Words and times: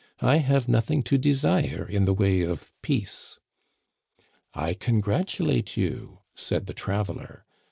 I 0.23 0.37
have 0.37 0.67
nothing 0.67 1.03
to 1.03 1.17
desire 1.19 1.87
in 1.87 2.05
the 2.05 2.13
way 2.15 2.41
of 2.41 2.73
peace.' 2.81 3.37
I 4.51 4.73
congratulate 4.73 5.77
you,* 5.77 6.21
said 6.33 6.65
the 6.65 6.73
traveler. 6.73 7.45